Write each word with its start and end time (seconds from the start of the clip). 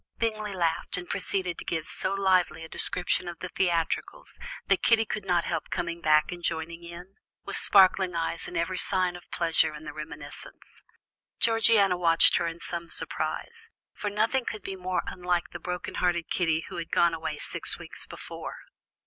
Bingley 0.17 0.53
laughed, 0.55 0.97
and 0.97 1.07
proceeded 1.07 1.59
to 1.59 1.63
give 1.63 1.87
so 1.87 2.15
lively 2.15 2.63
a 2.63 2.67
description 2.67 3.27
of 3.27 3.37
the 3.37 3.49
theatricals, 3.49 4.39
that 4.65 4.81
Kitty 4.81 5.05
could 5.05 5.25
not 5.25 5.43
help 5.43 5.69
coming 5.69 6.01
back 6.01 6.31
and 6.31 6.41
joining 6.41 6.83
in, 6.83 7.17
with 7.45 7.55
sparkling 7.55 8.15
eyes 8.15 8.47
and 8.47 8.57
every 8.57 8.79
sign 8.79 9.15
of 9.15 9.29
pleasure 9.29 9.75
in 9.75 9.83
the 9.83 9.93
reminiscence. 9.93 10.81
Georgiana 11.39 11.97
watched 11.97 12.37
her 12.37 12.47
in 12.47 12.59
some 12.59 12.89
surprise, 12.89 13.69
for 13.93 14.09
nothing 14.09 14.43
could 14.43 14.63
be 14.63 14.75
more 14.75 15.03
unlike 15.05 15.51
the 15.51 15.59
broken 15.59 15.93
hearted 15.93 16.31
Kitty 16.31 16.65
who 16.69 16.77
had 16.77 16.89
gone 16.89 17.13
away 17.13 17.37
six 17.37 17.77
weeks 17.77 18.07
before. 18.07 18.55